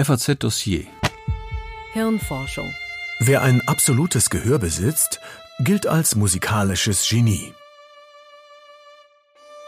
FAZ 0.00 0.38
Dossier 0.38 0.86
Hirnforschung 1.92 2.72
Wer 3.18 3.42
ein 3.42 3.60
absolutes 3.66 4.30
Gehör 4.30 4.60
besitzt, 4.60 5.18
gilt 5.58 5.88
als 5.88 6.14
musikalisches 6.14 7.04
Genie. 7.08 7.52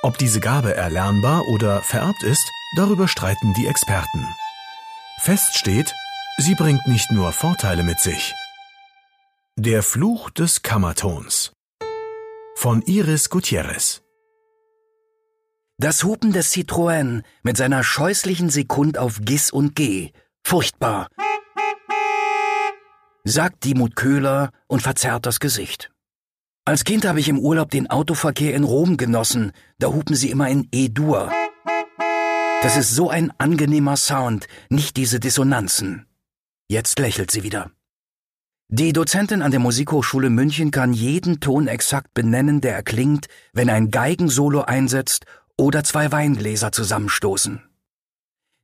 Ob 0.02 0.18
diese 0.18 0.38
Gabe 0.38 0.72
erlernbar 0.72 1.42
oder 1.48 1.82
vererbt 1.82 2.22
ist, 2.22 2.48
darüber 2.76 3.08
streiten 3.08 3.54
die 3.54 3.66
Experten. 3.66 4.24
Fest 5.18 5.58
steht, 5.58 5.92
sie 6.38 6.54
bringt 6.54 6.86
nicht 6.86 7.10
nur 7.10 7.32
Vorteile 7.32 7.82
mit 7.82 7.98
sich. 7.98 8.32
Der 9.56 9.82
Fluch 9.82 10.30
des 10.30 10.62
Kammertons 10.62 11.50
von 12.54 12.82
Iris 12.82 13.30
Gutierrez 13.30 14.02
Das 15.82 16.04
Hupen 16.04 16.34
des 16.34 16.52
Citroën 16.52 17.22
mit 17.42 17.56
seiner 17.56 17.82
scheußlichen 17.82 18.50
Sekund 18.50 18.98
auf 18.98 19.20
Gis 19.22 19.50
und 19.50 19.74
G. 19.74 20.10
Furchtbar. 20.44 21.08
Sagt 23.24 23.64
Dimut 23.64 23.96
Köhler 23.96 24.50
und 24.66 24.82
verzerrt 24.82 25.24
das 25.24 25.40
Gesicht. 25.40 25.90
Als 26.66 26.84
Kind 26.84 27.06
habe 27.06 27.18
ich 27.18 27.30
im 27.30 27.38
Urlaub 27.38 27.70
den 27.70 27.88
Autoverkehr 27.88 28.54
in 28.54 28.64
Rom 28.64 28.98
genossen. 28.98 29.52
Da 29.78 29.86
hupen 29.86 30.14
sie 30.14 30.30
immer 30.30 30.50
in 30.50 30.68
E-Dur. 30.70 31.32
Das 32.60 32.76
ist 32.76 32.94
so 32.94 33.08
ein 33.08 33.32
angenehmer 33.38 33.96
Sound, 33.96 34.48
nicht 34.68 34.98
diese 34.98 35.18
Dissonanzen. 35.18 36.04
Jetzt 36.68 36.98
lächelt 36.98 37.30
sie 37.30 37.42
wieder. 37.42 37.70
Die 38.72 38.92
Dozentin 38.92 39.42
an 39.42 39.50
der 39.50 39.58
Musikhochschule 39.58 40.30
München 40.30 40.70
kann 40.70 40.92
jeden 40.92 41.40
Ton 41.40 41.66
exakt 41.66 42.14
benennen, 42.14 42.60
der 42.60 42.72
erklingt, 42.76 43.26
wenn 43.52 43.68
ein 43.68 43.90
Geigensolo 43.90 44.60
einsetzt 44.60 45.24
oder 45.60 45.84
zwei 45.84 46.10
Weingläser 46.10 46.72
zusammenstoßen. 46.72 47.62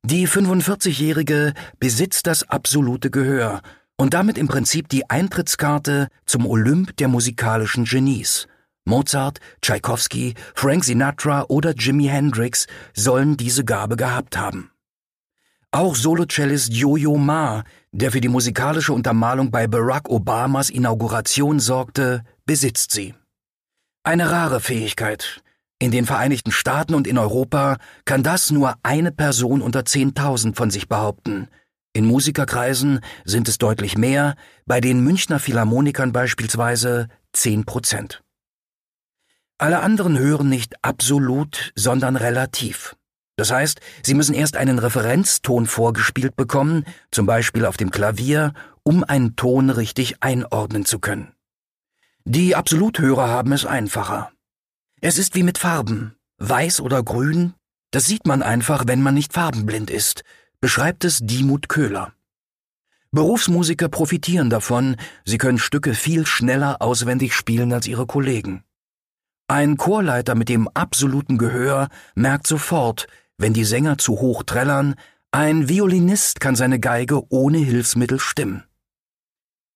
Die 0.02 0.26
45-Jährige 0.26 1.52
besitzt 1.78 2.26
das 2.26 2.48
absolute 2.48 3.10
Gehör 3.10 3.60
und 3.96 4.14
damit 4.14 4.38
im 4.38 4.48
Prinzip 4.48 4.88
die 4.88 5.08
Eintrittskarte 5.10 6.08
zum 6.24 6.46
Olymp 6.46 6.96
der 6.96 7.08
musikalischen 7.08 7.84
Genies. 7.84 8.48
Mozart, 8.84 9.40
Tschaikowski, 9.62 10.34
Frank 10.54 10.84
Sinatra 10.84 11.44
oder 11.48 11.72
Jimi 11.72 12.06
Hendrix 12.06 12.66
sollen 12.94 13.36
diese 13.36 13.64
Gabe 13.64 13.96
gehabt 13.96 14.38
haben. 14.38 14.70
Auch 15.72 15.96
Solocellist 15.96 16.72
Yo-Yo 16.72 17.16
Ma, 17.16 17.64
der 17.90 18.12
für 18.12 18.20
die 18.20 18.28
musikalische 18.28 18.92
Untermalung 18.92 19.50
bei 19.50 19.66
Barack 19.66 20.08
Obamas 20.08 20.70
Inauguration 20.70 21.58
sorgte, 21.58 22.22
besitzt 22.46 22.92
sie. 22.92 23.14
Eine 24.04 24.30
rare 24.30 24.60
Fähigkeit. 24.60 25.42
In 25.78 25.90
den 25.90 26.06
Vereinigten 26.06 26.52
Staaten 26.52 26.94
und 26.94 27.06
in 27.06 27.18
Europa 27.18 27.76
kann 28.04 28.22
das 28.22 28.50
nur 28.50 28.74
eine 28.82 29.12
Person 29.12 29.60
unter 29.60 29.80
10.000 29.80 30.54
von 30.54 30.70
sich 30.70 30.88
behaupten– 30.88 31.48
in 31.96 32.04
Musikerkreisen 32.04 33.00
sind 33.24 33.48
es 33.48 33.56
deutlich 33.56 33.96
mehr, 33.96 34.36
bei 34.66 34.82
den 34.82 35.02
Münchner 35.02 35.38
Philharmonikern 35.38 36.12
beispielsweise 36.12 37.08
10 37.32 37.64
Prozent. 37.64 38.22
Alle 39.56 39.80
anderen 39.80 40.18
hören 40.18 40.50
nicht 40.50 40.74
absolut, 40.84 41.72
sondern 41.74 42.16
relativ. 42.16 42.96
Das 43.36 43.50
heißt, 43.50 43.80
sie 44.02 44.12
müssen 44.12 44.34
erst 44.34 44.58
einen 44.58 44.78
Referenzton 44.78 45.64
vorgespielt 45.64 46.36
bekommen, 46.36 46.84
zum 47.10 47.24
Beispiel 47.24 47.64
auf 47.64 47.78
dem 47.78 47.90
Klavier, 47.90 48.52
um 48.82 49.02
einen 49.02 49.34
Ton 49.34 49.70
richtig 49.70 50.22
einordnen 50.22 50.84
zu 50.84 50.98
können. 50.98 51.32
Die 52.26 52.54
Absoluthörer 52.54 53.28
haben 53.28 53.52
es 53.52 53.64
einfacher. 53.64 54.32
Es 55.02 55.18
ist 55.18 55.34
wie 55.34 55.42
mit 55.42 55.58
Farben. 55.58 56.16
Weiß 56.38 56.80
oder 56.80 57.02
grün, 57.02 57.52
das 57.90 58.06
sieht 58.06 58.26
man 58.26 58.42
einfach, 58.42 58.84
wenn 58.86 59.02
man 59.02 59.14
nicht 59.14 59.34
farbenblind 59.34 59.90
ist, 59.90 60.24
beschreibt 60.60 61.04
es 61.04 61.20
Dimut 61.20 61.68
Köhler. 61.68 62.12
Berufsmusiker 63.10 63.88
profitieren 63.88 64.50
davon, 64.50 64.96
sie 65.24 65.38
können 65.38 65.58
Stücke 65.58 65.94
viel 65.94 66.26
schneller 66.26 66.80
auswendig 66.80 67.34
spielen 67.34 67.72
als 67.72 67.86
ihre 67.86 68.06
Kollegen. 68.06 68.64
Ein 69.48 69.76
Chorleiter 69.76 70.34
mit 70.34 70.48
dem 70.48 70.66
absoluten 70.68 71.38
Gehör 71.38 71.88
merkt 72.14 72.46
sofort, 72.46 73.06
wenn 73.38 73.52
die 73.52 73.64
Sänger 73.64 73.98
zu 73.98 74.14
hoch 74.20 74.42
trällern, 74.42 74.94
ein 75.30 75.68
Violinist 75.68 76.40
kann 76.40 76.56
seine 76.56 76.80
Geige 76.80 77.30
ohne 77.30 77.58
Hilfsmittel 77.58 78.18
stimmen. 78.18 78.64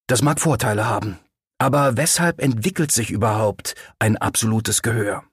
Das 0.07 0.23
mag 0.23 0.39
Vorteile 0.39 0.89
haben, 0.89 1.19
aber 1.61 1.95
weshalb 1.95 2.41
entwickelt 2.41 2.91
sich 2.91 3.11
überhaupt 3.11 3.75
ein 3.99 4.17
absolutes 4.17 4.81
Gehör? 4.81 5.23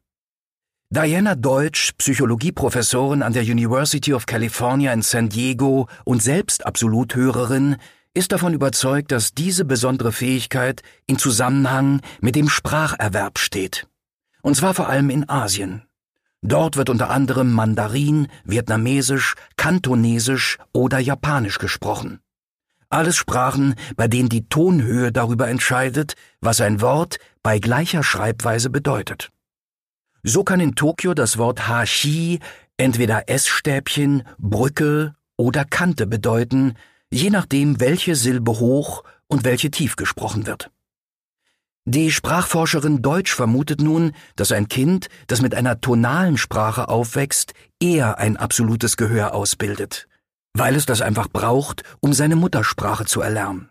Diana 0.90 1.34
Deutsch, 1.34 1.92
Psychologieprofessorin 1.96 3.22
an 3.22 3.32
der 3.32 3.44
University 3.44 4.12
of 4.12 4.26
California 4.26 4.92
in 4.92 5.00
San 5.00 5.30
Diego 5.30 5.88
und 6.04 6.22
selbst 6.22 6.66
Absoluthörerin, 6.66 7.76
ist 8.12 8.30
davon 8.32 8.52
überzeugt, 8.52 9.10
dass 9.10 9.32
diese 9.32 9.64
besondere 9.64 10.12
Fähigkeit 10.12 10.82
in 11.06 11.16
Zusammenhang 11.18 12.02
mit 12.20 12.36
dem 12.36 12.50
Spracherwerb 12.50 13.38
steht. 13.38 13.86
Und 14.42 14.54
zwar 14.54 14.74
vor 14.74 14.90
allem 14.90 15.08
in 15.08 15.30
Asien. 15.30 15.84
Dort 16.42 16.76
wird 16.76 16.90
unter 16.90 17.08
anderem 17.08 17.54
Mandarin, 17.54 18.28
Vietnamesisch, 18.44 19.34
Kantonesisch 19.56 20.58
oder 20.74 20.98
Japanisch 20.98 21.58
gesprochen. 21.58 22.20
Alles 22.90 23.16
Sprachen, 23.16 23.74
bei 23.96 24.08
denen 24.08 24.28
die 24.28 24.48
Tonhöhe 24.48 25.12
darüber 25.12 25.48
entscheidet, 25.48 26.14
was 26.40 26.60
ein 26.60 26.80
Wort 26.80 27.18
bei 27.42 27.58
gleicher 27.58 28.02
Schreibweise 28.02 28.70
bedeutet. 28.70 29.30
So 30.22 30.42
kann 30.42 30.60
in 30.60 30.74
Tokio 30.74 31.14
das 31.14 31.36
Wort 31.38 31.68
Hashi 31.68 32.40
entweder 32.78 33.28
Essstäbchen, 33.28 34.22
Brücke 34.38 35.14
oder 35.36 35.64
Kante 35.64 36.06
bedeuten, 36.06 36.74
je 37.10 37.30
nachdem, 37.30 37.80
welche 37.80 38.14
Silbe 38.14 38.58
hoch 38.58 39.04
und 39.26 39.44
welche 39.44 39.70
tief 39.70 39.96
gesprochen 39.96 40.46
wird. 40.46 40.70
Die 41.84 42.10
Sprachforscherin 42.10 43.00
Deutsch 43.00 43.34
vermutet 43.34 43.80
nun, 43.80 44.12
dass 44.36 44.52
ein 44.52 44.68
Kind, 44.68 45.08
das 45.26 45.40
mit 45.40 45.54
einer 45.54 45.80
tonalen 45.80 46.36
Sprache 46.36 46.88
aufwächst, 46.88 47.54
eher 47.80 48.18
ein 48.18 48.36
absolutes 48.36 48.96
Gehör 48.96 49.34
ausbildet, 49.34 50.06
weil 50.54 50.74
es 50.74 50.86
das 50.86 51.00
einfach 51.00 51.28
braucht, 51.28 51.82
um 52.00 52.12
seine 52.12 52.36
Muttersprache 52.36 53.04
zu 53.04 53.20
erlernen. 53.20 53.70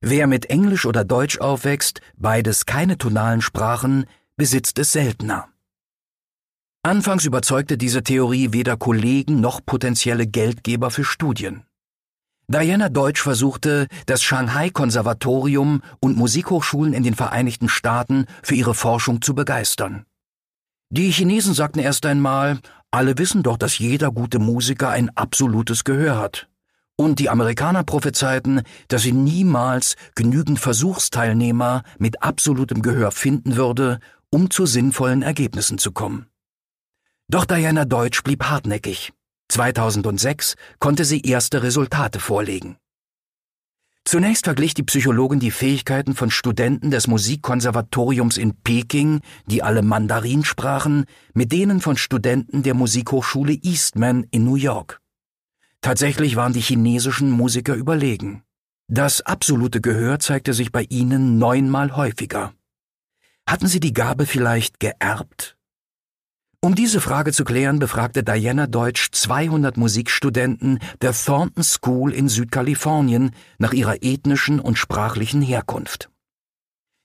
Wer 0.00 0.26
mit 0.26 0.46
Englisch 0.46 0.86
oder 0.86 1.04
Deutsch 1.04 1.38
aufwächst, 1.38 2.00
beides 2.16 2.66
keine 2.66 2.98
tonalen 2.98 3.40
Sprachen, 3.40 4.06
besitzt 4.36 4.78
es 4.78 4.92
seltener. 4.92 5.48
Anfangs 6.82 7.24
überzeugte 7.24 7.78
diese 7.78 8.02
Theorie 8.02 8.52
weder 8.52 8.76
Kollegen 8.76 9.40
noch 9.40 9.64
potenzielle 9.64 10.26
Geldgeber 10.26 10.90
für 10.90 11.04
Studien. 11.04 11.64
Diana 12.48 12.88
Deutsch 12.88 13.22
versuchte, 13.22 13.86
das 14.06 14.22
Shanghai-Konservatorium 14.24 15.82
und 16.00 16.16
Musikhochschulen 16.16 16.92
in 16.92 17.04
den 17.04 17.14
Vereinigten 17.14 17.68
Staaten 17.68 18.26
für 18.42 18.56
ihre 18.56 18.74
Forschung 18.74 19.22
zu 19.22 19.36
begeistern. 19.36 20.04
Die 20.90 21.12
Chinesen 21.12 21.54
sagten 21.54 21.78
erst 21.78 22.04
einmal, 22.04 22.58
alle 22.92 23.18
wissen 23.18 23.42
doch, 23.42 23.56
dass 23.56 23.78
jeder 23.78 24.12
gute 24.12 24.38
Musiker 24.38 24.90
ein 24.90 25.10
absolutes 25.16 25.82
Gehör 25.84 26.18
hat. 26.18 26.48
Und 26.94 27.18
die 27.18 27.30
Amerikaner 27.30 27.84
prophezeiten, 27.84 28.62
dass 28.88 29.02
sie 29.02 29.12
niemals 29.12 29.96
genügend 30.14 30.60
Versuchsteilnehmer 30.60 31.82
mit 31.98 32.22
absolutem 32.22 32.82
Gehör 32.82 33.10
finden 33.10 33.56
würde, 33.56 33.98
um 34.30 34.50
zu 34.50 34.66
sinnvollen 34.66 35.22
Ergebnissen 35.22 35.78
zu 35.78 35.90
kommen. 35.92 36.26
Doch 37.28 37.46
Diana 37.46 37.86
Deutsch 37.86 38.22
blieb 38.22 38.44
hartnäckig. 38.44 39.12
2006 39.48 40.54
konnte 40.78 41.04
sie 41.04 41.22
erste 41.22 41.62
Resultate 41.62 42.20
vorlegen. 42.20 42.76
Zunächst 44.04 44.44
verglich 44.44 44.74
die 44.74 44.82
Psychologin 44.82 45.38
die 45.38 45.52
Fähigkeiten 45.52 46.14
von 46.14 46.30
Studenten 46.30 46.90
des 46.90 47.06
Musikkonservatoriums 47.06 48.36
in 48.36 48.54
Peking, 48.62 49.20
die 49.46 49.62
alle 49.62 49.82
Mandarin 49.82 50.44
sprachen, 50.44 51.04
mit 51.34 51.52
denen 51.52 51.80
von 51.80 51.96
Studenten 51.96 52.62
der 52.62 52.74
Musikhochschule 52.74 53.52
Eastman 53.62 54.26
in 54.30 54.44
New 54.44 54.56
York. 54.56 55.00
Tatsächlich 55.80 56.36
waren 56.36 56.52
die 56.52 56.60
chinesischen 56.60 57.30
Musiker 57.30 57.74
überlegen. 57.74 58.42
Das 58.88 59.20
absolute 59.22 59.80
Gehör 59.80 60.18
zeigte 60.18 60.52
sich 60.52 60.72
bei 60.72 60.84
ihnen 60.90 61.38
neunmal 61.38 61.96
häufiger. 61.96 62.52
Hatten 63.48 63.66
sie 63.66 63.80
die 63.80 63.92
Gabe 63.92 64.26
vielleicht 64.26 64.80
geerbt? 64.80 65.56
Um 66.64 66.76
diese 66.76 67.00
Frage 67.00 67.32
zu 67.32 67.42
klären, 67.42 67.80
befragte 67.80 68.22
Diana 68.22 68.68
Deutsch 68.68 69.10
200 69.10 69.76
Musikstudenten 69.76 70.78
der 71.00 71.12
Thornton 71.12 71.64
School 71.64 72.12
in 72.12 72.28
Südkalifornien 72.28 73.32
nach 73.58 73.72
ihrer 73.72 74.04
ethnischen 74.04 74.60
und 74.60 74.78
sprachlichen 74.78 75.42
Herkunft. 75.42 76.08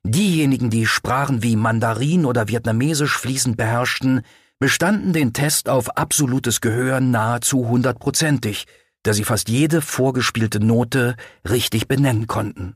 Diejenigen, 0.04 0.70
die 0.70 0.86
Sprachen 0.86 1.42
wie 1.42 1.56
Mandarin 1.56 2.26
oder 2.26 2.48
Vietnamesisch 2.48 3.18
fließend 3.18 3.58
beherrschten, 3.58 4.22
bestanden 4.60 5.12
den 5.12 5.34
Test 5.34 5.70
auf 5.70 5.98
absolutes 5.98 6.62
Gehör 6.62 7.00
nahezu 7.00 7.68
hundertprozentig, 7.68 8.68
da 9.02 9.14
sie 9.14 9.24
fast 9.24 9.50
jede 9.50 9.82
vorgespielte 9.82 10.60
Note 10.60 11.16
richtig 11.50 11.88
benennen 11.88 12.28
konnten. 12.28 12.76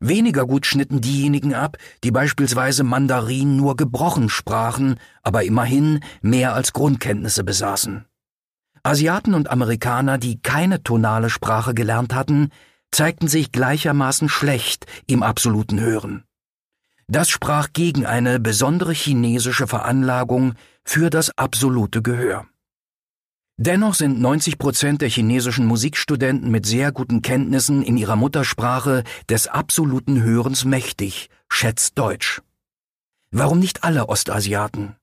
Weniger 0.00 0.46
gut 0.46 0.66
schnitten 0.66 1.00
diejenigen 1.00 1.54
ab, 1.54 1.76
die 2.04 2.10
beispielsweise 2.10 2.84
Mandarin 2.84 3.56
nur 3.56 3.76
gebrochen 3.76 4.28
sprachen, 4.28 4.96
aber 5.22 5.44
immerhin 5.44 6.00
mehr 6.20 6.54
als 6.54 6.72
Grundkenntnisse 6.72 7.44
besaßen. 7.44 8.04
Asiaten 8.82 9.34
und 9.34 9.50
Amerikaner, 9.50 10.18
die 10.18 10.40
keine 10.40 10.82
tonale 10.82 11.30
Sprache 11.30 11.74
gelernt 11.74 12.14
hatten, 12.14 12.50
zeigten 12.90 13.26
sich 13.26 13.52
gleichermaßen 13.52 14.28
schlecht 14.28 14.86
im 15.06 15.22
absoluten 15.22 15.80
Hören. 15.80 16.24
Das 17.08 17.28
sprach 17.28 17.72
gegen 17.72 18.04
eine 18.04 18.40
besondere 18.40 18.92
chinesische 18.92 19.66
Veranlagung 19.66 20.54
für 20.84 21.10
das 21.10 21.36
absolute 21.36 22.02
Gehör. 22.02 22.46
Dennoch 23.58 23.94
sind 23.94 24.20
90 24.20 24.58
Prozent 24.58 25.00
der 25.00 25.08
chinesischen 25.08 25.64
Musikstudenten 25.64 26.50
mit 26.50 26.66
sehr 26.66 26.92
guten 26.92 27.22
Kenntnissen 27.22 27.82
in 27.82 27.96
ihrer 27.96 28.14
Muttersprache 28.14 29.02
des 29.30 29.48
absoluten 29.48 30.22
Hörens 30.22 30.66
mächtig, 30.66 31.30
schätzt 31.48 31.96
Deutsch. 31.96 32.42
Warum 33.30 33.58
nicht 33.58 33.82
alle 33.82 34.10
Ostasiaten? 34.10 34.96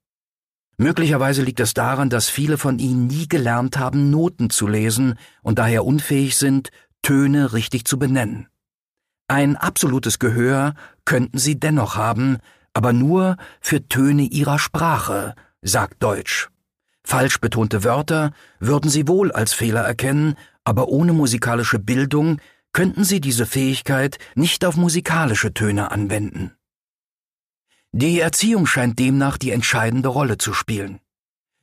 Möglicherweise 0.77 1.41
liegt 1.41 1.61
es 1.61 1.73
daran, 1.73 2.11
dass 2.11 2.29
viele 2.29 2.59
von 2.59 2.77
ihnen 2.77 3.07
nie 3.07 3.27
gelernt 3.27 3.77
haben, 3.77 4.11
Noten 4.11 4.51
zu 4.51 4.67
lesen 4.67 5.17
und 5.41 5.57
daher 5.57 5.83
unfähig 5.83 6.37
sind, 6.37 6.69
Töne 7.01 7.53
richtig 7.53 7.85
zu 7.85 7.97
benennen. 7.97 8.49
Ein 9.27 9.55
absolutes 9.55 10.19
Gehör 10.19 10.75
könnten 11.05 11.39
sie 11.39 11.59
dennoch 11.59 11.95
haben, 11.95 12.37
aber 12.73 12.93
nur 12.93 13.37
für 13.61 13.87
Töne 13.87 14.23
ihrer 14.23 14.59
Sprache, 14.59 15.33
sagt 15.63 16.03
Deutsch. 16.03 16.52
Falsch 17.03 17.39
betonte 17.39 17.83
Wörter 17.83 18.31
würden 18.59 18.89
sie 18.89 19.07
wohl 19.07 19.31
als 19.31 19.53
Fehler 19.53 19.81
erkennen, 19.81 20.35
aber 20.63 20.87
ohne 20.87 21.13
musikalische 21.13 21.79
Bildung 21.79 22.39
könnten 22.71 23.03
sie 23.03 23.21
diese 23.21 23.45
Fähigkeit 23.45 24.17
nicht 24.35 24.65
auf 24.65 24.77
musikalische 24.77 25.53
Töne 25.53 25.91
anwenden. 25.91 26.53
Die 27.91 28.19
Erziehung 28.19 28.65
scheint 28.65 28.97
demnach 28.97 29.37
die 29.37 29.51
entscheidende 29.51 30.09
Rolle 30.09 30.39
zu 30.39 30.53
spielen. 30.53 30.99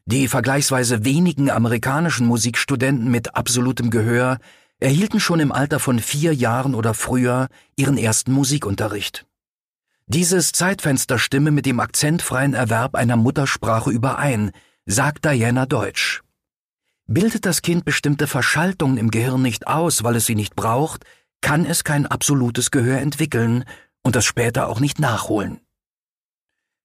Die 0.07 0.29
vergleichsweise 0.29 1.05
wenigen 1.05 1.51
amerikanischen 1.51 2.27
Musikstudenten 2.27 3.11
mit 3.11 3.35
absolutem 3.35 3.91
Gehör 3.91 4.39
erhielten 4.79 5.21
schon 5.21 5.41
im 5.41 5.53
Alter 5.53 5.79
von 5.79 5.99
vier 5.99 6.35
Jahren 6.35 6.75
oder 6.75 6.95
früher 6.95 7.49
ihren 7.77 7.99
ersten 7.99 8.33
Musikunterricht. 8.33 9.27
Dieses 10.07 10.53
Zeitfenster 10.53 11.19
stimme 11.19 11.51
mit 11.51 11.67
dem 11.67 11.81
akzentfreien 11.81 12.55
Erwerb 12.55 12.95
einer 12.95 13.17
Muttersprache 13.17 13.91
überein, 13.91 14.53
sagt 14.91 15.25
Diana 15.25 15.67
Deutsch. 15.67 16.23
Bildet 17.07 17.47
das 17.47 17.63
Kind 17.63 17.85
bestimmte 17.85 18.27
Verschaltungen 18.27 18.99
im 18.99 19.13
Gehirn 19.13 19.41
nicht 19.41 19.69
aus, 19.69 20.03
weil 20.03 20.17
es 20.17 20.27
sie 20.27 20.35
nicht 20.35 20.57
braucht, 20.57 21.05
kann 21.41 21.65
es 21.65 21.85
kein 21.85 22.07
absolutes 22.07 22.73
Gehör 22.73 22.99
entwickeln 22.99 23.65
und 24.03 24.17
das 24.17 24.25
später 24.25 24.69
auch 24.69 24.81
nicht 24.81 24.99
nachholen. 24.99 25.61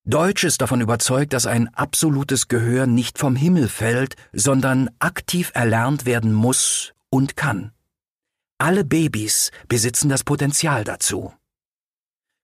Deutsch 0.04 0.44
ist 0.44 0.62
davon 0.62 0.82
überzeugt, 0.82 1.34
dass 1.34 1.48
ein 1.48 1.74
absolutes 1.74 2.48
Gehör 2.48 2.86
nicht 2.86 3.18
vom 3.18 3.36
Himmel 3.36 3.68
fällt, 3.68 4.16
sondern 4.34 4.92
aktiv 5.00 5.52
erlernt 5.56 6.06
werden 6.06 6.32
muss 6.32 6.94
und 7.10 7.36
kann. 7.36 7.72
Alle 8.60 8.86
Babys 8.86 9.50
besitzen 9.68 10.10
das 10.10 10.24
Potenzial 10.24 10.84
dazu. 10.84 11.34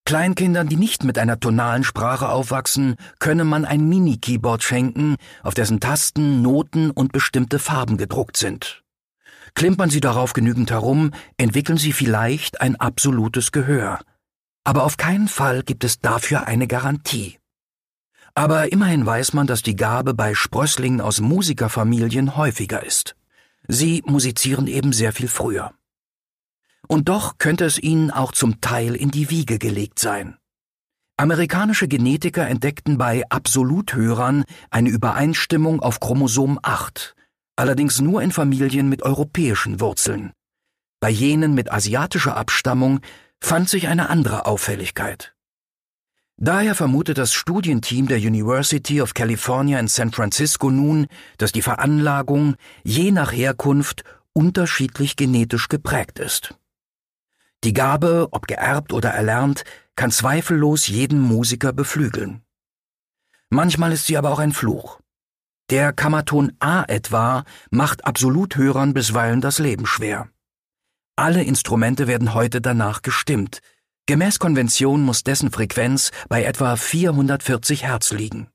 Kleinkindern, 0.06 0.68
die 0.68 0.76
nicht 0.76 1.04
mit 1.04 1.18
einer 1.18 1.40
tonalen 1.40 1.84
Sprache 1.84 2.30
aufwachsen, 2.30 2.96
könne 3.20 3.46
man 3.46 3.66
ein 3.66 3.88
Mini-Keyboard 3.88 4.64
schenken, 4.64 5.16
auf 5.44 5.54
dessen 5.54 5.80
Tasten 5.80 6.42
Noten 6.42 6.92
und 6.92 7.12
bestimmte 7.12 7.60
Farben 7.60 7.98
gedruckt 7.98 8.38
sind. 8.38 8.84
Klimpern 9.54 9.90
Sie 9.90 10.00
darauf 10.00 10.34
genügend 10.34 10.72
herum, 10.72 11.12
entwickeln 11.38 11.78
Sie 11.78 11.94
vielleicht 11.94 12.62
ein 12.62 12.76
absolutes 12.76 13.52
Gehör. 13.52 14.00
Aber 14.64 14.84
auf 14.84 14.98
keinen 14.98 15.28
Fall 15.28 15.64
gibt 15.64 15.84
es 15.84 16.00
dafür 16.00 16.48
eine 16.48 16.68
Garantie. 16.68 17.38
Aber 18.34 18.72
immerhin 18.72 19.06
weiß 19.06 19.34
man, 19.34 19.48
dass 19.48 19.62
die 19.62 19.76
Gabe 19.76 20.14
bei 20.14 20.34
Sprösslingen 20.36 21.02
aus 21.02 21.20
Musikerfamilien 21.20 22.38
häufiger 22.38 22.84
ist. 22.84 23.16
Sie 23.68 24.02
musizieren 24.06 24.68
eben 24.68 24.94
sehr 24.94 25.12
viel 25.12 25.28
früher. 25.28 25.74
Und 26.92 27.08
doch 27.08 27.38
könnte 27.38 27.64
es 27.64 27.80
ihnen 27.80 28.12
auch 28.12 28.34
zum 28.34 28.60
Teil 28.60 28.96
in 28.96 29.12
die 29.12 29.30
Wiege 29.30 29.60
gelegt 29.60 29.98
sein. 29.98 30.36
Amerikanische 31.16 31.88
Genetiker 31.88 32.46
entdeckten 32.46 32.98
bei 32.98 33.24
Absoluthörern 33.30 34.44
eine 34.72 34.90
Übereinstimmung 34.90 35.80
auf 35.80 36.02
Chromosom 36.02 36.60
8, 36.62 37.16
allerdings 37.56 38.02
nur 38.02 38.22
in 38.22 38.34
Familien 38.34 38.90
mit 38.90 39.04
europäischen 39.04 39.80
Wurzeln. 39.80 40.34
Bei 41.00 41.10
jenen 41.10 41.54
mit 41.54 41.72
asiatischer 41.72 42.36
Abstammung 42.36 43.00
fand 43.40 43.70
sich 43.70 43.88
eine 43.88 44.10
andere 44.10 44.46
Auffälligkeit. 44.46 45.34
Daher 46.36 46.76
vermutet 46.76 47.18
das 47.18 47.32
Studienteam 47.32 48.10
der 48.10 48.18
University 48.18 49.02
of 49.02 49.14
California 49.14 49.80
in 49.80 49.88
San 49.88 50.12
Francisco 50.12 50.70
nun, 50.70 51.08
dass 51.38 51.54
die 51.54 51.62
Veranlagung 51.62 52.58
je 52.84 53.12
nach 53.12 53.32
Herkunft 53.32 54.04
unterschiedlich 54.34 55.16
genetisch 55.16 55.70
geprägt 55.70 56.20
ist. 56.20 56.54
Die 57.64 57.74
Gabe, 57.74 58.28
ob 58.32 58.48
geerbt 58.48 58.94
oder 58.94 59.10
erlernt, 59.10 59.64
kann 59.96 60.12
zweifellos 60.12 60.88
jeden 60.88 61.20
Musiker 61.20 61.74
beflügeln. 61.74 62.42
Manchmal 63.50 63.92
ist 63.92 64.08
sie 64.08 64.18
aber 64.18 64.32
auch 64.32 64.40
ein 64.40 64.54
Fluch. 64.54 65.00
Der 65.70 65.94
Kammerton 65.94 66.54
A 66.60 66.84
etwa 66.84 67.44
macht 67.70 68.06
Absoluthörern 68.06 68.94
bisweilen 68.94 69.42
das 69.42 69.60
Leben 69.60 69.86
schwer. 69.86 70.30
Alle 71.16 71.44
Instrumente 71.44 72.08
werden 72.08 72.34
heute 72.34 72.62
danach 72.62 73.02
gestimmt, 73.02 73.62
Gemäß 74.12 74.40
Konvention 74.40 75.04
muss 75.04 75.24
dessen 75.24 75.52
Frequenz 75.52 76.12
bei 76.28 76.44
etwa 76.44 76.76
440 76.76 77.84
Hertz 77.84 78.12
liegen. 78.12 78.50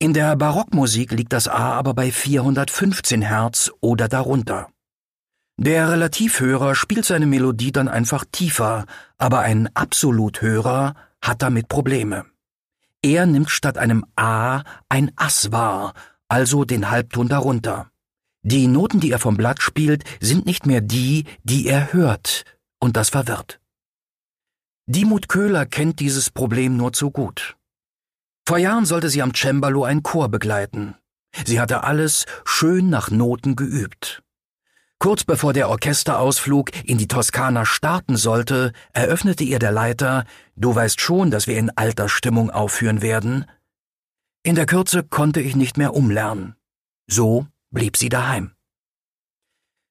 In 0.00 0.12
der 0.12 0.34
Barockmusik 0.34 1.12
liegt 1.12 1.32
das 1.32 1.46
A 1.46 1.74
aber 1.74 1.94
bei 1.94 2.10
415 2.10 3.22
Hertz 3.22 3.70
oder 3.80 4.08
darunter. 4.08 4.71
Der 5.58 5.90
Relativhörer 5.90 6.74
spielt 6.74 7.04
seine 7.04 7.26
Melodie 7.26 7.72
dann 7.72 7.88
einfach 7.88 8.24
tiefer, 8.30 8.86
aber 9.18 9.40
ein 9.40 9.68
Absoluthörer 9.74 10.94
hat 11.20 11.42
damit 11.42 11.68
Probleme. 11.68 12.24
Er 13.02 13.26
nimmt 13.26 13.50
statt 13.50 13.78
einem 13.78 14.04
A 14.16 14.62
ein 14.88 15.12
Ass 15.16 15.52
wahr, 15.52 15.94
also 16.28 16.64
den 16.64 16.90
Halbton 16.90 17.28
darunter. 17.28 17.90
Die 18.42 18.66
Noten, 18.66 19.00
die 19.00 19.12
er 19.12 19.18
vom 19.18 19.36
Blatt 19.36 19.62
spielt, 19.62 20.04
sind 20.20 20.46
nicht 20.46 20.66
mehr 20.66 20.80
die, 20.80 21.24
die 21.44 21.66
er 21.66 21.92
hört, 21.92 22.44
und 22.80 22.96
das 22.96 23.10
verwirrt. 23.10 23.60
Dimut 24.86 25.28
Köhler 25.28 25.66
kennt 25.66 26.00
dieses 26.00 26.30
Problem 26.30 26.76
nur 26.76 26.92
zu 26.92 27.10
gut. 27.10 27.56
Vor 28.46 28.58
Jahren 28.58 28.84
sollte 28.84 29.10
sie 29.10 29.22
am 29.22 29.32
Cembalo 29.34 29.84
ein 29.84 30.02
Chor 30.02 30.28
begleiten. 30.28 30.96
Sie 31.44 31.60
hatte 31.60 31.84
alles 31.84 32.26
schön 32.44 32.90
nach 32.90 33.10
Noten 33.10 33.54
geübt. 33.54 34.21
Kurz 35.02 35.24
bevor 35.24 35.52
der 35.52 35.68
Orchesterausflug 35.68 36.70
in 36.84 36.96
die 36.96 37.08
Toskana 37.08 37.66
starten 37.66 38.16
sollte, 38.16 38.70
eröffnete 38.92 39.42
ihr 39.42 39.58
der 39.58 39.72
Leiter, 39.72 40.24
du 40.54 40.72
weißt 40.72 41.00
schon, 41.00 41.32
dass 41.32 41.48
wir 41.48 41.58
in 41.58 41.76
alter 41.76 42.08
Stimmung 42.08 42.50
aufführen 42.50 43.02
werden. 43.02 43.46
In 44.44 44.54
der 44.54 44.64
Kürze 44.64 45.02
konnte 45.02 45.40
ich 45.40 45.56
nicht 45.56 45.76
mehr 45.76 45.94
umlernen. 45.94 46.54
So 47.08 47.48
blieb 47.72 47.96
sie 47.96 48.10
daheim. 48.10 48.52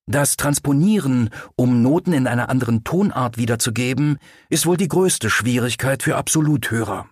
Das 0.06 0.38
Transponieren, 0.38 1.30
um 1.58 1.82
Noten 1.82 2.14
in 2.14 2.26
einer 2.26 2.48
anderen 2.48 2.86
Tonart 2.86 3.38
wiederzugeben, 3.38 4.18
ist 4.48 4.66
wohl 4.66 4.78
die 4.78 4.88
größte 4.88 5.30
Schwierigkeit 5.30 6.04
für 6.04 6.16
Absoluthörer. 6.16 7.10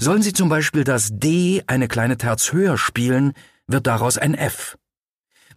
Sollen 0.00 0.22
Sie 0.22 0.34
zum 0.34 0.48
Beispiel 0.48 0.84
das 0.84 1.08
D 1.10 1.64
eine 1.66 1.88
kleine 1.88 2.16
Terz 2.16 2.52
höher 2.52 2.78
spielen, 2.78 3.32
wird 3.66 3.88
daraus 3.88 4.18
ein 4.18 4.34
F. 4.34 4.78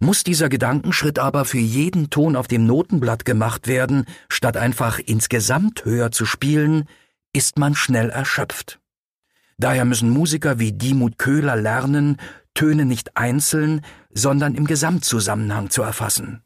Muss 0.02 0.24
dieser 0.24 0.48
Gedankenschritt 0.48 1.20
aber 1.20 1.44
für 1.44 1.60
jeden 1.60 2.10
Ton 2.10 2.34
auf 2.34 2.48
dem 2.48 2.66
Notenblatt 2.66 3.24
gemacht 3.24 3.68
werden, 3.68 4.04
statt 4.28 4.56
einfach 4.56 4.98
insgesamt 4.98 5.84
höher 5.84 6.10
zu 6.10 6.26
spielen, 6.26 6.88
ist 7.32 7.56
man 7.56 7.76
schnell 7.76 8.10
erschöpft. 8.10 8.80
Daher 9.58 9.84
müssen 9.84 10.10
Musiker 10.10 10.58
wie 10.58 10.72
Dimut 10.72 11.18
Köhler 11.18 11.54
lernen, 11.54 12.16
Töne 12.52 12.84
nicht 12.84 13.16
einzeln, 13.16 13.82
sondern 14.12 14.56
im 14.56 14.66
Gesamtzusammenhang 14.66 15.70
zu 15.70 15.82
erfassen. 15.82 16.42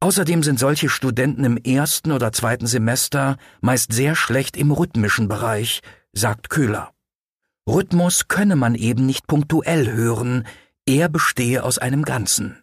Außerdem 0.00 0.42
sind 0.42 0.58
solche 0.58 0.88
Studenten 0.88 1.44
im 1.44 1.58
ersten 1.58 2.10
oder 2.10 2.32
zweiten 2.32 2.66
Semester 2.66 3.36
meist 3.60 3.92
sehr 3.92 4.16
schlecht 4.16 4.56
im 4.56 4.72
rhythmischen 4.72 5.28
Bereich, 5.28 5.80
sagt 6.12 6.50
Köhler. 6.50 6.90
Rhythmus 7.68 8.26
könne 8.26 8.56
man 8.56 8.74
eben 8.74 9.06
nicht 9.06 9.28
punktuell 9.28 9.92
hören, 9.92 10.44
er 10.88 11.10
bestehe 11.10 11.64
aus 11.64 11.76
einem 11.76 12.02
Ganzen. 12.02 12.62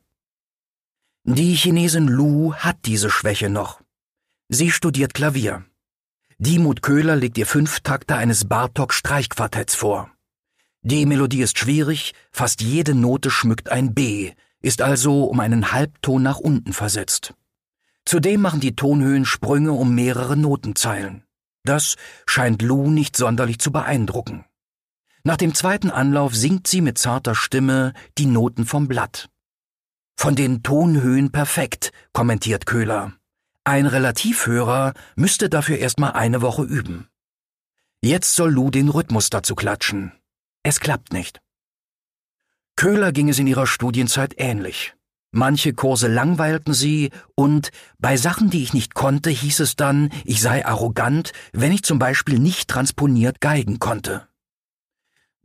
Die 1.26 1.54
Chinesin 1.54 2.08
Lu 2.08 2.56
hat 2.56 2.78
diese 2.86 3.12
Schwäche 3.12 3.50
noch. 3.50 3.82
Sie 4.50 4.72
studiert 4.72 5.14
Klavier. 5.14 5.64
Dimut 6.40 6.82
Köhler 6.82 7.16
legt 7.16 7.38
ihr 7.38 7.46
Fünftakter 7.46 8.18
eines 8.18 8.46
Bartok-Streichquartetts 8.46 9.76
vor. 9.76 10.10
Die 10.82 11.06
Melodie 11.06 11.42
ist 11.42 11.60
schwierig, 11.60 12.14
fast 12.32 12.62
jede 12.62 12.96
Note 12.96 13.30
schmückt 13.30 13.70
ein 13.70 13.94
B, 13.94 14.34
ist 14.60 14.82
also 14.82 15.26
um 15.26 15.40
einen 15.40 15.72
Halbton 15.72 16.24
nach 16.24 16.40
unten 16.40 16.74
versetzt. 16.74 17.36
Zudem 18.06 18.42
machen 18.42 18.60
die 18.60 18.76
Tonhöhen 18.76 19.26
Sprünge 19.26 19.72
um 19.72 19.94
mehrere 19.94 20.36
Notenzeilen. 20.36 21.24
Das 21.64 21.96
scheint 22.26 22.64
Lou 22.64 22.90
nicht 22.90 23.18
sonderlich 23.18 23.60
zu 23.60 23.72
beeindrucken. 23.72 24.46
Nach 25.28 25.38
dem 25.38 25.56
zweiten 25.56 25.90
Anlauf 25.90 26.36
singt 26.36 26.68
sie 26.68 26.82
mit 26.82 27.00
zarter 27.00 27.34
Stimme 27.34 27.94
die 28.20 28.28
Noten 28.28 28.64
vom 28.64 28.88
Blatt. 28.88 29.28
Von 30.16 30.36
den 30.36 30.62
Tonhöhen 30.62 31.32
perfekt, 31.32 31.92
kommentiert 32.14 32.68
Köhler. 32.68 33.12
Ein 33.64 33.88
Relativhörer 33.88 34.94
müsste 35.16 35.50
dafür 35.50 35.80
erstmal 35.80 36.12
eine 36.12 36.44
Woche 36.44 36.62
üben. 36.62 37.08
Jetzt 38.04 38.36
soll 38.36 38.52
Lou 38.52 38.70
den 38.70 38.88
Rhythmus 38.88 39.32
dazu 39.32 39.56
klatschen. 39.56 40.12
Es 40.62 40.80
klappt 40.80 41.12
nicht. 41.12 41.42
Köhler 42.76 43.12
ging 43.12 43.28
es 43.28 43.40
in 43.40 43.48
ihrer 43.48 43.66
Studienzeit 43.66 44.36
ähnlich. 44.38 44.94
Manche 45.32 45.74
Kurse 45.74 46.08
langweilten 46.08 46.76
sie 46.76 47.10
und 47.34 47.72
bei 47.98 48.16
Sachen, 48.16 48.52
die 48.52 48.62
ich 48.62 48.74
nicht 48.74 48.94
konnte, 48.94 49.32
hieß 49.32 49.62
es 49.62 49.76
dann, 49.76 50.12
ich 50.24 50.40
sei 50.40 50.64
arrogant, 50.64 51.32
wenn 51.52 51.72
ich 51.72 51.82
zum 51.82 51.98
Beispiel 51.98 52.38
nicht 52.38 52.70
transponiert 52.70 53.42
geigen 53.42 53.80
konnte. 53.80 54.28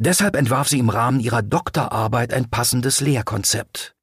Deshalb 0.02 0.34
entwarf 0.34 0.66
sie 0.66 0.78
im 0.78 0.88
Rahmen 0.88 1.20
ihrer 1.20 1.42
Doktorarbeit 1.42 2.32
ein 2.32 2.48
passendes 2.48 3.02
Lehrkonzept. 3.02 3.94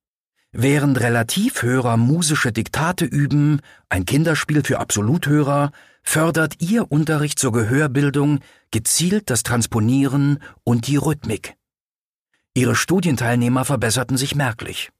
Während 0.52 1.00
Relativhörer 1.00 1.98
musische 1.98 2.52
Diktate 2.52 3.04
üben, 3.04 3.62
ein 3.90 4.06
Kinderspiel 4.06 4.64
für 4.64 4.78
Absoluthörer, 4.78 5.72
fördert 6.04 6.62
ihr 6.62 6.92
Unterricht 6.92 7.40
zur 7.40 7.52
Gehörbildung 7.52 8.42
gezielt 8.70 9.32
das 9.32 9.42
Transponieren 9.42 10.38
und 10.64 10.86
die 10.86 10.98
Rhythmik. 10.98 11.56
Ihre 12.54 12.76
Studienteilnehmer 12.76 13.66
verbesserten 13.66 14.18
sich 14.18 14.36
merklich. 14.36 14.92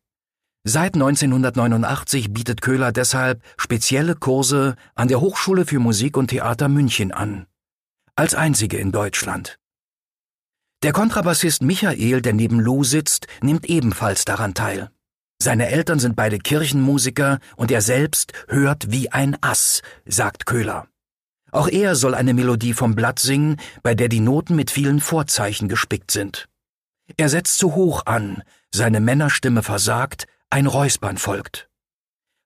Seit 0.64 0.96
1989 0.96 2.34
bietet 2.34 2.62
Köhler 2.62 2.92
deshalb 2.92 3.44
spezielle 3.56 4.16
Kurse 4.16 4.76
an 4.96 5.10
der 5.10 5.22
Hochschule 5.22 5.68
für 5.68 5.78
Musik 5.78 6.18
und 6.18 6.30
Theater 6.30 6.70
München 6.70 7.12
an. 7.12 7.46
Als 8.16 8.34
einzige 8.34 8.78
in 8.78 8.92
Deutschland. 8.92 9.60
Der 10.84 10.94
Kontrabassist 10.94 11.64
Michael, 11.64 12.22
der 12.22 12.34
neben 12.34 12.60
Lou 12.60 12.84
sitzt, 12.84 13.26
nimmt 13.42 13.66
ebenfalls 13.66 14.26
daran 14.26 14.54
teil. 14.54 14.92
Seine 15.42 15.70
Eltern 15.70 15.98
sind 15.98 16.16
beide 16.16 16.38
Kirchenmusiker 16.38 17.40
und 17.56 17.72
er 17.72 17.82
selbst 17.82 18.34
hört 18.48 18.92
wie 18.92 19.12
ein 19.12 19.38
Ass, 19.42 19.82
sagt 20.06 20.46
Köhler. 20.46 20.88
Auch 21.52 21.68
er 21.68 21.96
soll 21.96 22.14
eine 22.14 22.36
Melodie 22.36 22.74
vom 22.74 22.94
Blatt 22.94 23.18
singen, 23.18 23.58
bei 23.82 23.96
der 23.96 24.08
die 24.08 24.20
Noten 24.20 24.56
mit 24.56 24.70
vielen 24.70 25.00
Vorzeichen 25.00 25.68
gespickt 25.68 26.12
sind. 26.12 26.48
Er 27.18 27.30
setzt 27.30 27.58
zu 27.58 27.74
hoch 27.74 28.06
an, 28.06 28.44
seine 28.72 29.00
Männerstimme 29.00 29.64
versagt, 29.64 30.28
ein 30.50 30.68
Räuspern 30.68 31.18
folgt. 31.18 31.70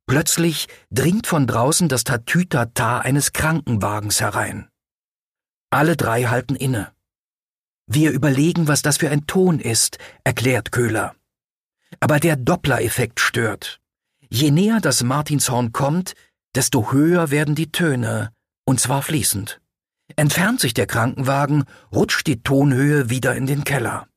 Plötzlich 0.05 0.67
dringt 0.89 1.27
von 1.27 1.47
draußen 1.47 1.89
das 1.89 2.05
Tatütata 2.05 2.99
eines 2.99 3.33
Krankenwagens 3.33 4.21
herein. 4.21 4.69
Alle 5.69 5.97
drei 5.97 6.23
halten 6.23 6.55
inne. 6.55 6.93
Wir 7.93 8.11
überlegen, 8.11 8.69
was 8.69 8.81
das 8.81 8.95
für 8.95 9.09
ein 9.09 9.27
Ton 9.27 9.59
ist, 9.59 9.97
erklärt 10.23 10.71
Köhler. 10.71 11.13
Aber 11.99 12.21
der 12.21 12.37
Doppler-Effekt 12.37 13.19
stört. 13.19 13.81
Je 14.29 14.49
näher 14.49 14.79
das 14.79 15.03
Martinshorn 15.03 15.73
kommt, 15.73 16.13
desto 16.55 16.93
höher 16.93 17.31
werden 17.31 17.53
die 17.53 17.69
Töne, 17.73 18.31
und 18.63 18.79
zwar 18.79 19.01
fließend. 19.01 19.59
Entfernt 20.15 20.61
sich 20.61 20.73
der 20.73 20.87
Krankenwagen, 20.87 21.65
rutscht 21.93 22.27
die 22.27 22.41
Tonhöhe 22.41 23.09
wieder 23.09 23.35
in 23.35 23.45
den 23.45 23.65
Keller. 23.65 24.07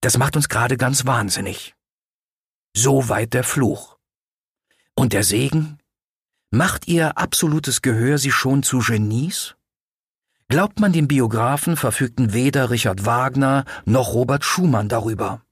Das 0.00 0.16
macht 0.16 0.36
uns 0.36 0.48
gerade 0.48 0.76
ganz 0.76 1.04
wahnsinnig. 1.04 1.74
So 2.76 3.08
weit 3.08 3.34
der 3.34 3.42
Fluch. 3.42 3.98
Und 4.94 5.12
der 5.14 5.24
Segen? 5.24 5.78
Macht 6.52 6.86
ihr 6.86 7.18
absolutes 7.18 7.82
Gehör 7.82 8.18
sie 8.18 8.30
schon 8.30 8.62
zu 8.62 8.78
Genies? 8.78 9.56
Glaubt 10.54 10.78
man 10.78 10.92
dem 10.92 11.08
Biografen, 11.08 11.76
verfügten 11.76 12.32
weder 12.32 12.70
Richard 12.70 13.04
Wagner 13.04 13.64
noch 13.86 14.14
Robert 14.14 14.44
Schumann 14.44 14.88
darüber. 14.88 15.42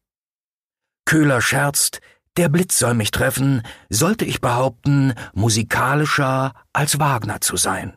Köhler 1.06 1.40
scherzt, 1.40 2.00
der 2.36 2.48
Blitz 2.48 2.78
soll 2.78 2.94
mich 2.94 3.10
treffen, 3.10 3.62
sollte 3.88 4.24
ich 4.24 4.40
behaupten, 4.40 5.14
musikalischer 5.34 6.52
als 6.72 7.00
Wagner 7.00 7.40
zu 7.40 7.56
sein. 7.56 7.96